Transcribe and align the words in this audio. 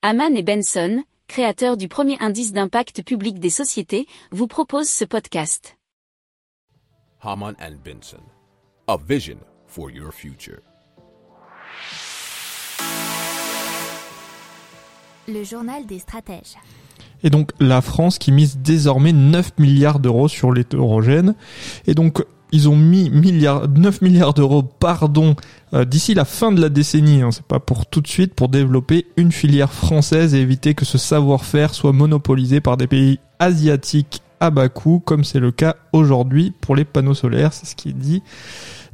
Haman 0.00 0.36
et 0.36 0.44
Benson, 0.44 1.02
créateurs 1.26 1.76
du 1.76 1.88
premier 1.88 2.16
indice 2.20 2.52
d'impact 2.52 3.02
public 3.02 3.40
des 3.40 3.50
sociétés, 3.50 4.06
vous 4.30 4.46
proposent 4.46 4.88
ce 4.88 5.04
podcast. 5.04 5.76
Haman 7.20 7.56
and 7.60 7.78
Benson, 7.84 8.22
a 8.86 8.96
vision 8.96 9.38
for 9.66 9.90
your 9.90 10.12
future. 10.12 10.60
Le 15.26 15.42
journal 15.42 15.84
des 15.84 15.98
stratèges. 15.98 16.54
Et 17.24 17.30
donc 17.30 17.50
la 17.58 17.80
France 17.80 18.18
qui 18.18 18.30
mise 18.30 18.58
désormais 18.58 19.12
9 19.12 19.58
milliards 19.58 19.98
d'euros 19.98 20.28
sur 20.28 20.52
l'hétérogène. 20.52 21.34
Et 21.88 21.94
donc 21.94 22.24
ils 22.52 22.68
ont 22.68 22.76
mis 22.76 23.10
milliards, 23.10 23.68
9 23.68 24.02
milliards 24.02 24.34
d'euros, 24.34 24.62
pardon, 24.62 25.36
euh, 25.74 25.84
d'ici 25.84 26.14
la 26.14 26.24
fin 26.24 26.52
de 26.52 26.60
la 26.60 26.68
décennie, 26.68 27.22
hein, 27.22 27.30
c'est 27.30 27.44
pas 27.44 27.60
pour 27.60 27.86
tout 27.86 28.00
de 28.00 28.08
suite, 28.08 28.34
pour 28.34 28.48
développer 28.48 29.06
une 29.16 29.32
filière 29.32 29.72
française 29.72 30.34
et 30.34 30.38
éviter 30.38 30.74
que 30.74 30.84
ce 30.84 30.98
savoir-faire 30.98 31.74
soit 31.74 31.92
monopolisé 31.92 32.60
par 32.60 32.76
des 32.76 32.86
pays 32.86 33.18
asiatiques 33.38 34.22
à 34.40 34.50
bas 34.50 34.68
coût, 34.68 35.02
comme 35.04 35.24
c'est 35.24 35.40
le 35.40 35.50
cas 35.50 35.76
aujourd'hui 35.92 36.52
pour 36.60 36.76
les 36.76 36.84
panneaux 36.84 37.14
solaires, 37.14 37.52
c'est 37.52 37.66
ce 37.66 37.76
qui 37.76 37.90
est 37.90 37.98
dit 37.98 38.22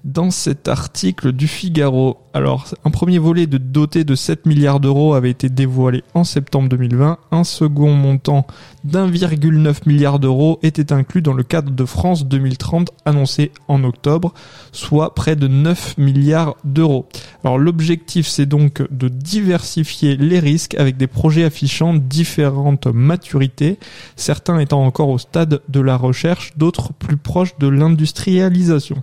dans 0.05 0.31
cet 0.31 0.69
article 0.69 1.33
du 1.33 1.49
Figaro. 1.49 2.19
Alors, 2.35 2.67
un 2.85 2.91
premier 2.91 3.19
volet 3.19 3.47
de 3.47 3.57
doté 3.57 4.05
de 4.05 4.15
7 4.15 4.45
milliards 4.45 4.79
d'euros 4.79 5.15
avait 5.15 5.31
été 5.31 5.49
dévoilé 5.49 6.05
en 6.13 6.25
septembre 6.25 6.69
2020. 6.69 7.19
Un 7.31 7.45
second 7.45 7.95
montant 7.95 8.47
d'1,9 8.85 9.77
milliard 9.87 10.19
d'euros 10.19 10.59
était 10.63 10.93
inclus 10.93 11.23
dans 11.23 11.33
le 11.33 11.43
cadre 11.43 11.71
de 11.71 11.85
France 11.87 12.27
2030 12.27 12.91
annoncé 13.07 13.51
en 13.67 13.83
octobre, 13.83 14.35
soit 14.73 15.15
près 15.15 15.37
de 15.37 15.49
9 15.49 15.97
milliards 15.97 16.57
d'euros. 16.65 17.09
Alors, 17.45 17.59
l'objectif, 17.59 18.27
c'est 18.27 18.47
donc 18.47 18.83
de 18.91 19.09
diversifier 19.09 20.17
les 20.17 20.41
risques 20.41 20.75
avec 20.77 20.97
des 20.97 21.07
projets 21.07 21.45
affichant 21.45 21.93
différentes 21.93 22.87
maturités, 22.87 23.79
certains 24.17 24.59
étant 24.59 24.85
encore 24.85 25.11
au 25.11 25.19
stade 25.19 25.61
de 25.69 25.81
la 25.81 25.97
recherche, 25.97 26.53
d'autres 26.57 26.95
plus 26.95 27.19
proches 27.19 27.59
de 27.59 27.69
l'industrialisation. 27.69 29.01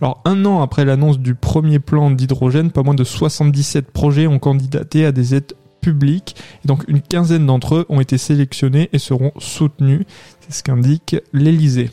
Alors 0.00 0.20
un 0.24 0.44
an 0.44 0.62
après 0.62 0.84
l'annonce 0.84 1.18
du 1.18 1.34
premier 1.34 1.78
plan 1.78 2.10
d'hydrogène, 2.10 2.70
pas 2.70 2.82
moins 2.82 2.94
de 2.94 3.04
77 3.04 3.90
projets 3.90 4.26
ont 4.26 4.38
candidaté 4.38 5.04
à 5.04 5.12
des 5.12 5.34
aides 5.34 5.54
publiques. 5.80 6.36
Et 6.64 6.68
donc 6.68 6.84
une 6.88 7.00
quinzaine 7.00 7.46
d'entre 7.46 7.76
eux 7.76 7.86
ont 7.88 8.00
été 8.00 8.18
sélectionnés 8.18 8.90
et 8.92 8.98
seront 8.98 9.32
soutenus. 9.38 10.04
C'est 10.40 10.52
ce 10.52 10.62
qu'indique 10.62 11.16
l'Elysée. 11.32 11.90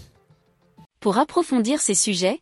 Pour 0.99 1.17
approfondir 1.17 1.79
ces 1.79 1.95
sujets, 1.95 2.41